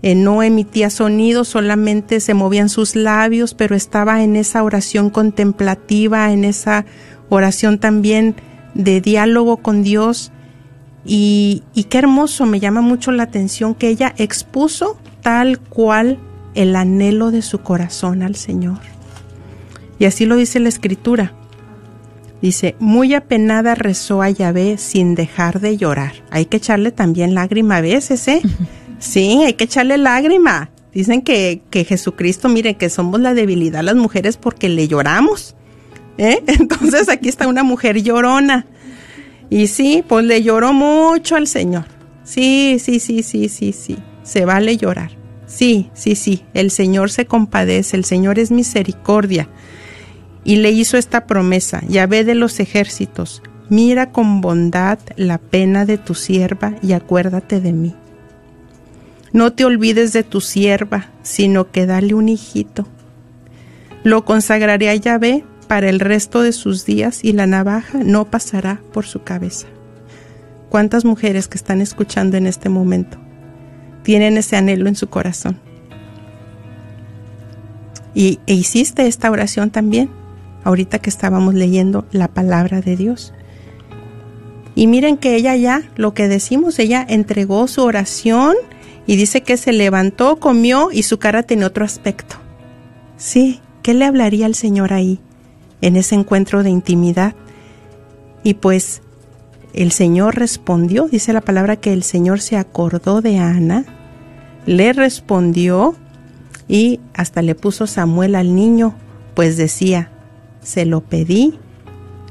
[0.02, 6.32] eh, no emitía sonido, solamente se movían sus labios, pero estaba en esa oración contemplativa,
[6.32, 6.86] en esa
[7.30, 8.36] oración también
[8.74, 10.32] de diálogo con Dios.
[11.06, 16.20] Y, y qué hermoso, me llama mucho la atención que ella expuso tal cual
[16.56, 18.80] el anhelo de su corazón al Señor.
[20.00, 21.34] Y así lo dice la escritura.
[22.42, 26.14] Dice, muy apenada rezó a Yahvé sin dejar de llorar.
[26.30, 28.42] Hay que echarle también lágrima a veces, ¿eh?
[29.00, 30.72] Sí, hay que echarle lágrima.
[30.92, 35.56] Dicen que, que Jesucristo, mire, que somos la debilidad las mujeres porque le lloramos.
[36.18, 36.44] ¿Eh?
[36.48, 38.66] Entonces aquí está una mujer llorona.
[39.50, 41.86] Y sí, pues le lloró mucho al Señor.
[42.24, 43.98] Sí, sí, sí, sí, sí, sí.
[44.24, 45.12] Se vale llorar.
[45.46, 46.44] Sí, sí, sí.
[46.54, 49.48] El Señor se compadece, el Señor es misericordia.
[50.44, 55.98] Y le hizo esta promesa, ve de los ejércitos, mira con bondad la pena de
[55.98, 57.96] tu sierva y acuérdate de mí.
[59.34, 62.88] No te olvides de tu sierva, sino que dale un hijito.
[64.04, 68.82] Lo consagraré a Yahvé para el resto de sus días y la navaja no pasará
[68.94, 69.68] por su cabeza.
[70.70, 73.18] ¿Cuántas mujeres que están escuchando en este momento
[74.04, 75.60] tienen ese anhelo en su corazón?
[78.14, 80.10] Y e hiciste esta oración también,
[80.64, 83.34] ahorita que estábamos leyendo la palabra de Dios.
[84.76, 88.56] Y miren que ella ya, lo que decimos, ella entregó su oración
[89.06, 92.36] y dice que se levantó, comió y su cara tenía otro aspecto.
[93.18, 95.20] Sí, ¿qué le hablaría al Señor ahí,
[95.82, 97.36] en ese encuentro de intimidad?
[98.44, 99.02] Y pues
[99.74, 103.86] el Señor respondió, dice la palabra que el Señor se acordó de Ana,
[104.66, 105.96] le respondió
[106.68, 108.96] y hasta le puso Samuel al niño,
[109.36, 110.12] pues decía,
[110.62, 111.60] se lo pedí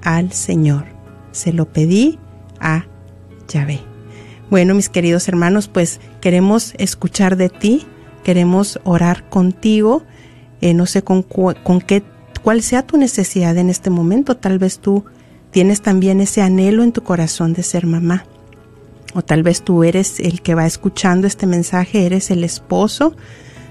[0.03, 0.85] al Señor,
[1.33, 2.19] se lo pedí
[2.61, 2.87] a
[3.49, 3.81] Yahvé.
[4.51, 7.87] Bueno, mis queridos hermanos, pues queremos escuchar de ti,
[8.23, 10.03] queremos orar contigo.
[10.61, 12.03] Eh, no sé con, con qué,
[12.47, 14.37] cuál sea tu necesidad en este momento.
[14.37, 15.05] Tal vez tú
[15.51, 18.25] tienes también ese anhelo en tu corazón de ser mamá.
[19.15, 23.17] O tal vez tú eres el que va escuchando este mensaje, eres el esposo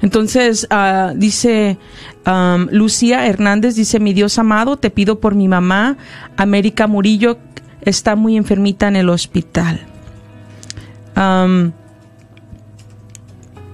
[0.00, 1.78] Entonces, uh, dice
[2.70, 5.96] Lucía Hernández, dice, mi Dios amado, te pido por mi mamá,
[6.36, 7.38] América Murillo,
[7.80, 9.80] está muy enfermita en el hospital.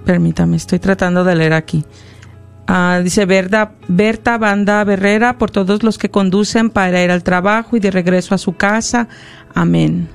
[0.04, 1.84] Permítame, estoy tratando de leer aquí.
[2.68, 7.76] Uh, dice Berta, Berta Banda Berrera, por todos los que conducen para ir al trabajo
[7.76, 9.08] y de regreso a su casa.
[9.54, 10.08] Amén.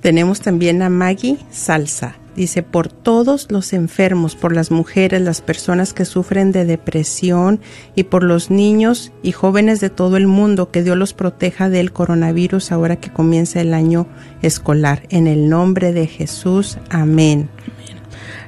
[0.00, 2.16] Tenemos también a Maggie Salsa.
[2.34, 7.60] Dice, por todos los enfermos, por las mujeres, las personas que sufren de depresión
[7.94, 11.92] y por los niños y jóvenes de todo el mundo, que Dios los proteja del
[11.92, 14.08] coronavirus ahora que comienza el año
[14.42, 15.04] escolar.
[15.10, 17.48] En el nombre de Jesús, amén.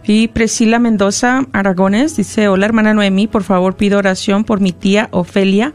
[0.06, 5.08] Y Priscila Mendoza Aragones dice, hola hermana Noemí, por favor pido oración por mi tía
[5.10, 5.74] Ofelia.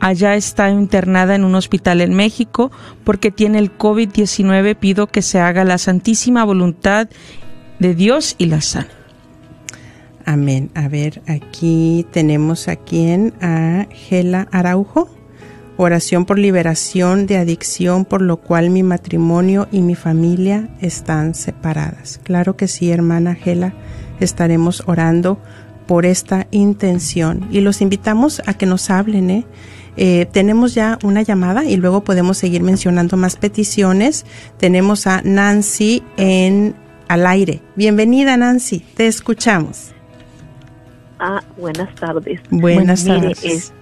[0.00, 2.70] Allá está internada en un hospital en México
[3.04, 4.76] porque tiene el COVID-19.
[4.76, 7.08] Pido que se haga la santísima voluntad
[7.78, 8.88] de Dios y la sana.
[10.26, 10.70] Amén.
[10.74, 15.13] A ver, aquí tenemos a quien, a Gela Araujo.
[15.76, 22.20] Oración por liberación de adicción, por lo cual mi matrimonio y mi familia están separadas.
[22.22, 23.74] Claro que sí, hermana Gela,
[24.20, 25.38] estaremos orando
[25.86, 29.46] por esta intención y los invitamos a que nos hablen, ¿eh?
[29.96, 34.26] Eh, tenemos ya una llamada y luego podemos seguir mencionando más peticiones.
[34.58, 36.74] Tenemos a Nancy en
[37.08, 37.62] al aire.
[37.76, 39.92] Bienvenida Nancy, te escuchamos.
[41.18, 42.40] Ah, buenas tardes.
[42.50, 43.44] Buenas tardes.
[43.44, 43.72] es,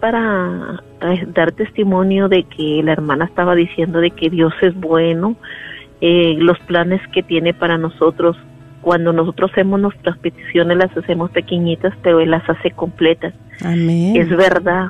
[0.00, 5.36] para eh, dar testimonio de que la hermana estaba diciendo de que Dios es bueno,
[6.00, 8.36] eh, los planes que tiene para nosotros.
[8.80, 13.34] Cuando nosotros hacemos nuestras peticiones las hacemos pequeñitas, pero Él las hace completas.
[13.62, 14.16] Amén.
[14.16, 14.88] Es verdad.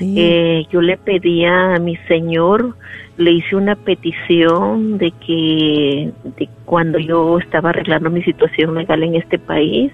[0.00, 2.76] Eh, yo le pedía a mi señor,
[3.18, 9.16] le hice una petición de que de cuando yo estaba arreglando mi situación legal en
[9.16, 9.92] este país,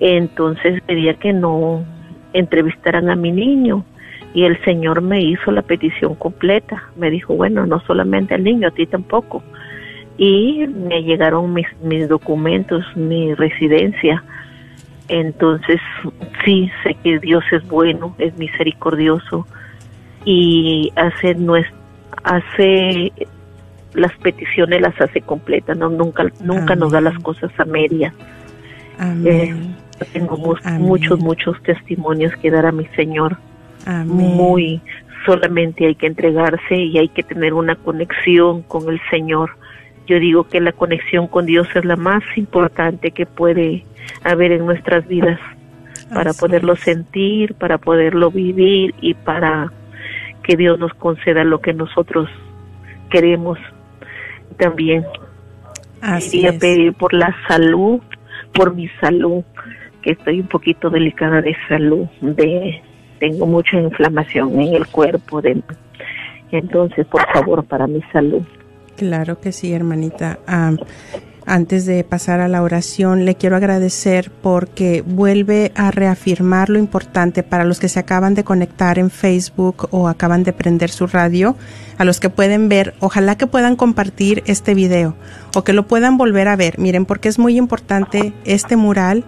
[0.00, 1.84] entonces pedía que no
[2.32, 3.84] entrevistaran a mi niño
[4.34, 6.82] y el señor me hizo la petición completa.
[6.96, 9.42] Me dijo, bueno, no solamente al niño, a ti tampoco.
[10.16, 14.22] Y me llegaron mis, mis documentos, mi residencia
[15.12, 15.78] entonces,
[16.42, 19.46] sí, sé que Dios es bueno, es misericordioso
[20.24, 21.36] y hace,
[22.24, 23.12] hace
[23.92, 28.14] las peticiones las hace completas, no nunca nunca nos da las cosas a medias.
[29.24, 29.54] Eh,
[30.04, 33.36] tengo muchos muchos testimonios que dar a mi Señor.
[34.06, 34.80] Muy
[35.24, 39.50] solamente hay que entregarse y hay que tener una conexión con el Señor.
[40.06, 43.84] Yo digo que la conexión con Dios es la más importante que puede
[44.24, 45.38] haber en nuestras vidas
[46.12, 49.72] para poderlo sentir, para poderlo vivir y para
[50.42, 52.28] que Dios nos conceda lo que nosotros
[53.10, 53.58] queremos
[54.58, 55.04] también.
[56.00, 58.00] Así Quería pedir por la salud,
[58.52, 59.44] por mi salud,
[60.02, 62.82] que estoy un poquito delicada de salud, de
[63.18, 65.62] tengo mucha inflamación en el cuerpo, de,
[66.50, 68.42] entonces por favor para mi salud.
[68.96, 70.40] Claro que sí, hermanita.
[70.46, 70.72] Ah,
[71.46, 77.42] antes de pasar a la oración, le quiero agradecer porque vuelve a reafirmar lo importante
[77.42, 81.56] para los que se acaban de conectar en Facebook o acaban de prender su radio,
[81.98, 85.16] a los que pueden ver, ojalá que puedan compartir este video
[85.56, 86.78] o que lo puedan volver a ver.
[86.78, 89.24] Miren, porque es muy importante este mural.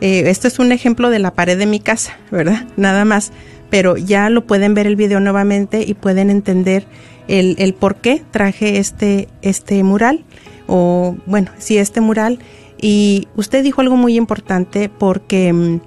[0.00, 2.66] Eh, este es un ejemplo de la pared de mi casa, ¿verdad?
[2.76, 3.32] Nada más.
[3.70, 6.86] Pero ya lo pueden ver el video nuevamente y pueden entender
[7.28, 10.24] el, el por qué traje este, este mural
[10.66, 12.38] o bueno, sí, este mural.
[12.80, 15.80] Y usted dijo algo muy importante porque mm,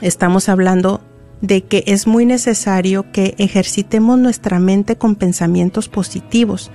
[0.00, 1.00] estamos hablando
[1.40, 6.70] de que es muy necesario que ejercitemos nuestra mente con pensamientos positivos.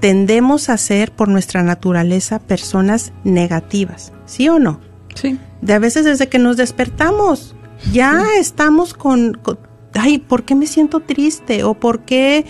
[0.00, 4.80] Tendemos a ser por nuestra naturaleza personas negativas, ¿sí o no?
[5.14, 5.38] Sí.
[5.60, 7.54] De a veces desde que nos despertamos
[7.92, 9.58] ya estamos con, con,
[9.94, 11.64] ay, ¿por qué me siento triste?
[11.64, 12.44] o por qué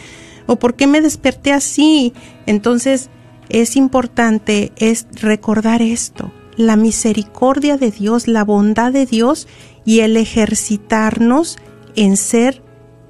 [0.46, 2.12] o por qué me desperté así?
[2.46, 3.08] Entonces,
[3.48, 9.46] es importante es recordar esto, la misericordia de Dios, la bondad de Dios
[9.84, 11.56] y el ejercitarnos
[11.94, 12.62] en ser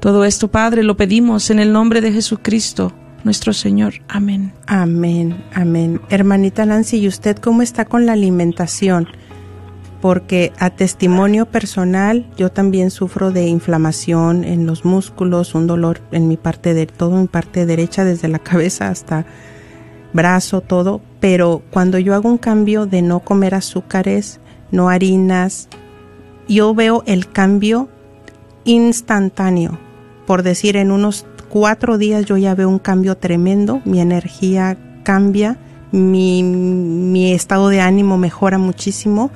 [0.00, 2.92] Todo esto, Padre, lo pedimos en el nombre de Jesucristo
[3.24, 3.94] nuestro Señor.
[4.09, 4.52] Amén.
[4.66, 6.00] Amén, amén.
[6.11, 9.09] Hermanita Nancy, ¿y usted cómo está con la alimentación?
[10.05, 16.28] Porque a testimonio personal, yo también sufro de inflamación en los músculos, un dolor en
[16.28, 19.24] mi parte de todo mi parte derecha, desde la cabeza hasta
[20.12, 21.00] brazo, todo.
[21.20, 24.40] Pero cuando yo hago un cambio de no comer azúcares,
[24.70, 25.70] no harinas,
[26.48, 27.88] yo veo el cambio
[28.64, 29.78] instantáneo.
[30.26, 35.57] Por decir, en unos cuatro días yo ya veo un cambio tremendo, mi energía cambia,
[35.92, 39.30] mi, mi estado de ánimo mejora muchísimo.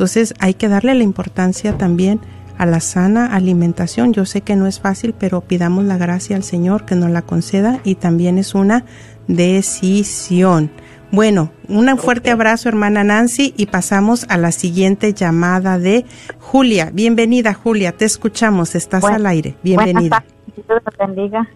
[0.00, 2.20] Entonces hay que darle la importancia también
[2.56, 4.14] a la sana alimentación.
[4.14, 7.20] Yo sé que no es fácil, pero pidamos la gracia al Señor que nos la
[7.20, 8.86] conceda y también es una
[9.28, 10.70] decisión.
[11.12, 16.06] Bueno, un fuerte abrazo hermana Nancy y pasamos a la siguiente llamada de
[16.38, 16.88] Julia.
[16.94, 19.56] Bienvenida Julia, te escuchamos, estás al aire.
[19.62, 20.24] Bienvenida.
[20.56, 21.46] Dios te bendiga.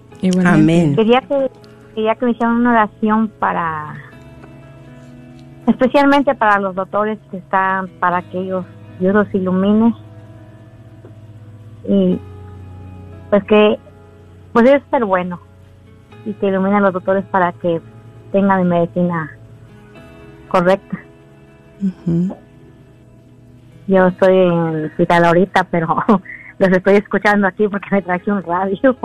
[0.44, 0.96] Amén.
[0.96, 1.50] Quería que,
[1.94, 3.94] quería que me hicieran una oración para,
[5.66, 8.64] especialmente para los doctores que están, para que ellos,
[9.00, 9.94] Dios los ilumine.
[11.88, 12.18] Y
[13.30, 13.78] pues que,
[14.52, 15.40] pues debe ser bueno.
[16.24, 17.80] Y que ilumine a los doctores para que
[18.32, 19.30] tengan mi medicina
[20.48, 20.98] correcta.
[23.86, 25.96] Yo estoy en el hospital ahorita, pero
[26.58, 28.96] los estoy escuchando aquí porque me traje un radio.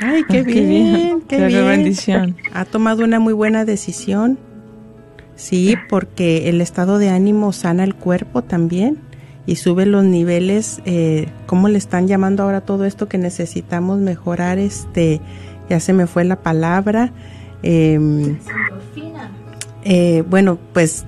[0.00, 1.20] Ay, qué qué bien, bien.
[1.22, 1.66] qué Qué bien.
[1.66, 2.36] bendición.
[2.52, 4.38] Ha tomado una muy buena decisión.
[5.36, 8.98] Sí, porque el estado de ánimo sana el cuerpo también
[9.46, 14.58] y sube los niveles, eh, ¿cómo le están llamando ahora todo esto que necesitamos mejorar?
[14.58, 15.20] Este,
[15.68, 17.12] ya se me fue la palabra.
[17.62, 18.36] em,
[19.84, 21.04] eh, bueno, pues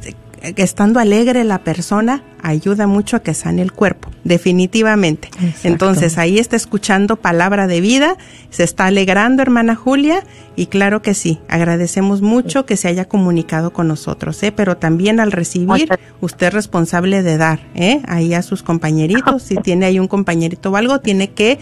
[0.57, 5.29] estando alegre la persona ayuda mucho a que sane el cuerpo, definitivamente.
[5.41, 5.69] Exacto.
[5.69, 8.17] Entonces ahí está escuchando palabra de vida,
[8.51, 10.23] se está alegrando hermana Julia
[10.55, 14.53] y claro que sí, agradecemos mucho que se haya comunicado con nosotros, ¿eh?
[14.53, 15.89] pero también al recibir
[16.21, 18.01] usted es responsable de dar ¿eh?
[18.07, 21.59] ahí a sus compañeritos, si tiene ahí un compañerito o algo, tiene que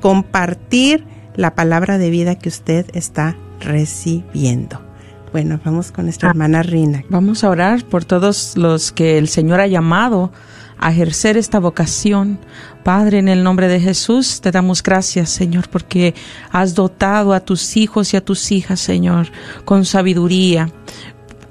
[0.00, 4.85] compartir la palabra de vida que usted está recibiendo.
[5.32, 7.04] Bueno, vamos con nuestra hermana Rina.
[7.08, 10.32] Vamos a orar por todos los que el Señor ha llamado
[10.78, 12.38] a ejercer esta vocación.
[12.84, 16.14] Padre, en el nombre de Jesús, te damos gracias, Señor, porque
[16.50, 19.28] has dotado a tus hijos y a tus hijas, Señor,
[19.64, 20.70] con sabiduría,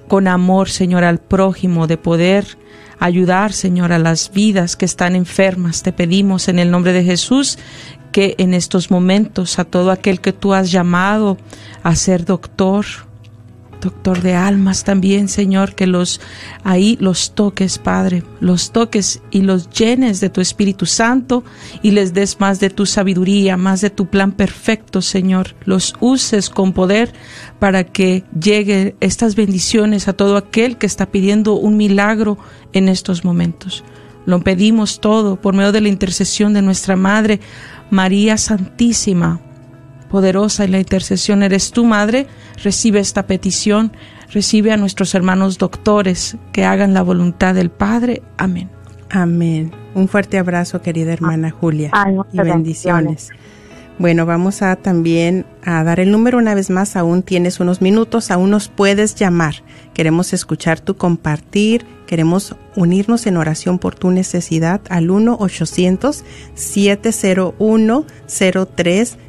[0.07, 2.57] con amor, Señor, al prójimo, de poder
[2.99, 5.84] ayudar, Señor, a las vidas que están enfermas.
[5.84, 7.57] Te pedimos en el nombre de Jesús
[8.11, 11.38] que en estos momentos a todo aquel que tú has llamado
[11.84, 12.86] a ser doctor,
[13.86, 16.19] doctor de almas también, Señor, que los
[16.63, 21.43] ahí los toques, Padre, los toques y los llenes de tu Espíritu Santo
[21.81, 25.55] y les des más de tu sabiduría, más de tu plan perfecto, Señor.
[25.63, 27.13] Los uses con poder
[27.59, 32.38] para que llegue estas bendiciones a todo aquel que está pidiendo un milagro
[32.73, 33.83] en estos momentos.
[34.25, 37.39] Lo pedimos todo por medio de la intercesión de nuestra Madre
[37.91, 39.39] María Santísima,
[40.16, 42.26] poderosa en la intercesión eres tú, Madre.
[42.63, 43.91] Recibe esta petición,
[44.32, 48.22] recibe a nuestros hermanos doctores que hagan la voluntad del Padre.
[48.38, 48.70] Amén.
[49.09, 49.74] Amén.
[49.93, 51.89] Un fuerte abrazo, querida hermana Julia.
[51.91, 53.30] Ay, muchas y bendiciones.
[53.99, 56.95] Bueno, vamos a también a dar el número una vez más.
[56.95, 59.63] Aún tienes unos minutos, aún nos puedes llamar.
[59.93, 65.07] Queremos escuchar tu compartir, queremos unirnos en oración por tu necesidad al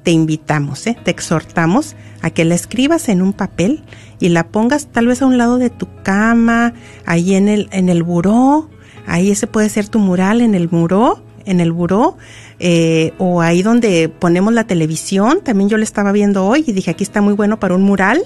[0.02, 0.96] te invitamos, ¿eh?
[1.02, 3.82] te exhortamos a que la escribas en un papel
[4.20, 6.74] y la pongas tal vez a un lado de tu cama,
[7.04, 8.70] ahí en el, en el buró,
[9.06, 12.16] ahí ese puede ser tu mural en el buró, en el buró,
[12.60, 16.90] eh, o ahí donde ponemos la televisión, también yo lo estaba viendo hoy y dije,
[16.90, 18.22] aquí está muy bueno para un mural,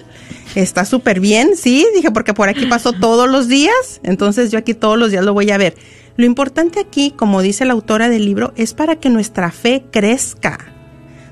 [0.55, 4.75] está súper bien, sí, dije, porque por aquí paso todos los días, entonces yo aquí
[4.75, 5.77] todos los días lo voy a ver.
[6.17, 10.59] Lo importante aquí, como dice la autora del libro, es para que nuestra fe crezca.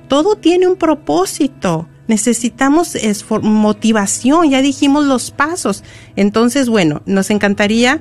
[0.09, 1.87] Todo tiene un propósito.
[2.09, 2.97] Necesitamos
[3.43, 5.85] motivación, ya dijimos los pasos.
[6.17, 8.01] Entonces, bueno, nos encantaría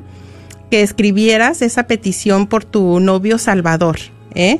[0.69, 3.97] que escribieras esa petición por tu novio Salvador.
[4.35, 4.59] ¿eh?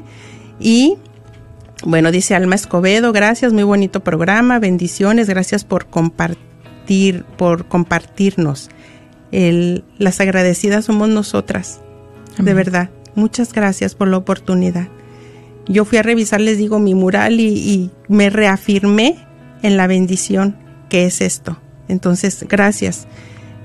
[0.60, 0.98] Y
[1.84, 8.70] bueno, dice Alma Escobedo, gracias, muy bonito programa, bendiciones, gracias por compartir, por compartirnos.
[9.32, 11.80] El, las agradecidas somos nosotras,
[12.34, 12.46] Amén.
[12.46, 12.90] de verdad.
[13.16, 14.88] Muchas gracias por la oportunidad.
[15.68, 19.18] Yo fui a revisar, les digo, mi mural y, y me reafirmé
[19.62, 20.58] en la bendición
[20.90, 21.60] que es esto.
[21.88, 23.08] Entonces, gracias.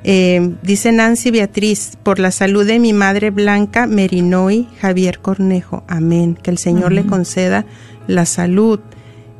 [0.04, 5.82] Eh, dice Nancy Beatriz, por la salud de mi madre Blanca Merinoy Javier Cornejo.
[5.88, 6.38] Amén.
[6.40, 7.64] Que el Señor le conceda
[8.06, 8.80] la salud.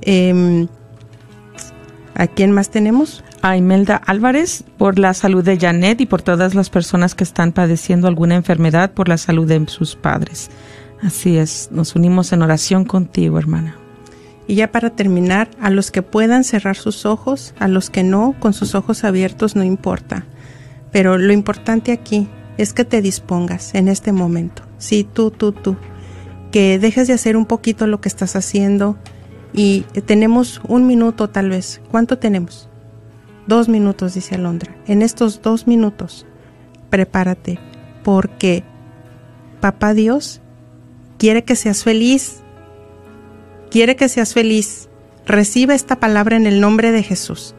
[0.00, 0.66] Eh,
[2.14, 3.24] ¿A quién más tenemos?
[3.42, 7.52] A Imelda Álvarez, por la salud de Janet y por todas las personas que están
[7.52, 10.50] padeciendo alguna enfermedad por la salud de sus padres.
[11.02, 13.76] Así es, nos unimos en oración contigo, hermana.
[14.46, 18.34] Y ya para terminar, a los que puedan cerrar sus ojos, a los que no,
[18.38, 20.26] con sus ojos abiertos no importa.
[20.92, 22.28] Pero lo importante aquí
[22.58, 24.62] es que te dispongas en este momento.
[24.78, 25.76] Sí, tú, tú, tú.
[26.52, 28.96] Que dejes de hacer un poquito lo que estás haciendo.
[29.52, 31.80] Y tenemos un minuto tal vez.
[31.90, 32.68] ¿Cuánto tenemos?
[33.46, 34.76] Dos minutos, dice Alondra.
[34.86, 36.26] En estos dos minutos,
[36.90, 37.58] prepárate.
[38.02, 38.62] Porque
[39.60, 40.42] Papá Dios
[41.16, 42.43] quiere que seas feliz
[43.70, 44.88] quiere que seas feliz.
[45.26, 47.54] Recibe esta palabra en el nombre de Jesús.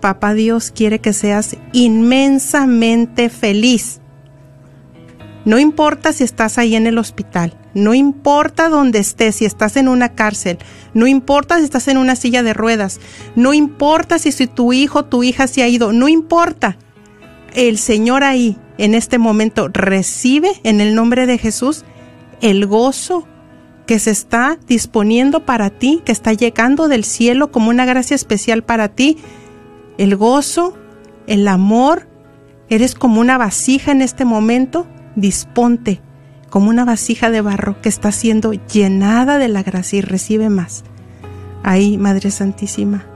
[0.00, 4.00] Papá Dios quiere que seas inmensamente feliz.
[5.44, 9.88] No importa si estás ahí en el hospital, no importa dónde estés, si estás en
[9.88, 10.58] una cárcel,
[10.92, 13.00] no importa si estás en una silla de ruedas,
[13.34, 16.76] no importa si, si tu hijo o tu hija se ha ido, no importa.
[17.54, 21.84] El Señor ahí, en este momento, recibe en el nombre de Jesús
[22.40, 23.26] el gozo,
[23.88, 28.62] que se está disponiendo para ti, que está llegando del cielo como una gracia especial
[28.62, 29.16] para ti.
[29.96, 30.76] El gozo,
[31.26, 32.06] el amor,
[32.68, 34.86] eres como una vasija en este momento,
[35.16, 36.02] disponte
[36.50, 40.84] como una vasija de barro que está siendo llenada de la gracia y recibe más.
[41.62, 43.06] Ahí, Madre Santísima,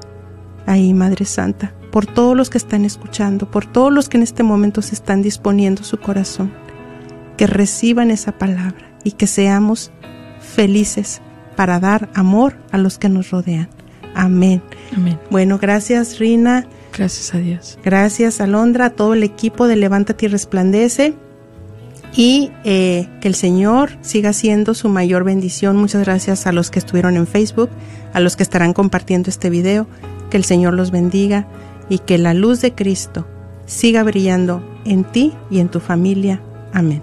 [0.64, 4.43] ahí, Madre Santa, por todos los que están escuchando, por todos los que en este
[4.43, 6.51] momento se están disponiendo su corazón,
[7.37, 9.93] que reciban esa palabra y que seamos
[10.53, 11.20] felices
[11.57, 13.68] para dar amor a los que nos rodean.
[14.14, 14.62] Amén.
[14.96, 15.18] Amén.
[15.30, 16.66] Bueno, gracias Rina.
[16.96, 17.78] Gracias a Dios.
[17.82, 21.14] Gracias Alondra, a todo el equipo de Levántate y Resplandece.
[22.14, 25.78] Y eh, que el Señor siga siendo su mayor bendición.
[25.78, 27.70] Muchas gracias a los que estuvieron en Facebook,
[28.12, 29.86] a los que estarán compartiendo este video.
[30.30, 31.46] Que el Señor los bendiga
[31.88, 33.26] y que la luz de Cristo
[33.64, 36.42] siga brillando en ti y en tu familia.
[36.72, 37.03] Amén.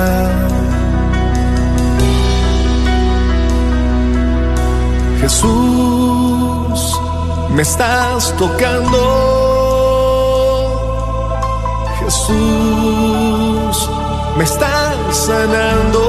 [5.21, 6.99] Jesús,
[7.55, 8.97] me estás tocando.
[11.99, 13.89] Jesús,
[14.35, 16.01] me estás sanando.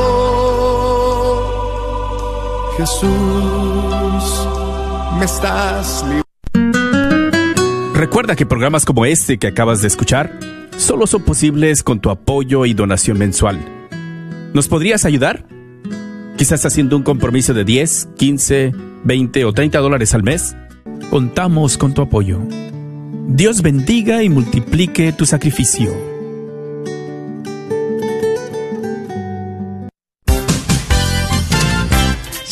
[2.79, 4.49] Jesús,
[5.19, 6.05] me estás
[7.95, 10.39] Recuerda que programas como este que acabas de escuchar
[10.79, 13.61] solo son posibles con tu apoyo y donación mensual.
[14.55, 15.45] ¿Nos podrías ayudar?
[16.39, 18.73] Quizás haciendo un compromiso de 10, 15,
[19.05, 20.57] 20 o 30 dólares al mes,
[21.11, 22.41] contamos con tu apoyo.
[23.29, 26.13] Dios bendiga y multiplique tu sacrificio.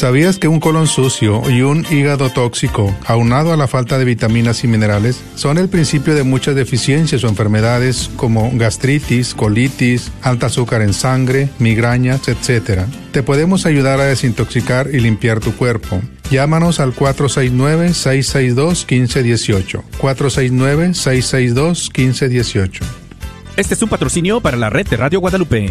[0.01, 4.65] ¿Sabías que un colon sucio y un hígado tóxico, aunado a la falta de vitaminas
[4.65, 10.81] y minerales, son el principio de muchas deficiencias o enfermedades como gastritis, colitis, alta azúcar
[10.81, 12.87] en sangre, migrañas, etc.?
[13.13, 16.01] Te podemos ayudar a desintoxicar y limpiar tu cuerpo.
[16.31, 19.83] Llámanos al 469-662-1518.
[20.01, 22.81] 469-662-1518.
[23.57, 25.71] Este es un patrocinio para la red de Radio Guadalupe.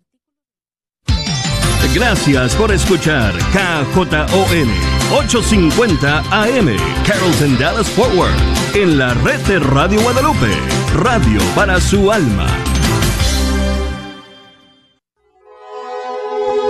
[1.93, 4.69] Gracias por escuchar KJON
[5.11, 8.31] 850 AM Carrollton Dallas Forward
[8.73, 10.55] en la red de Radio Guadalupe,
[10.95, 12.70] radio para su alma.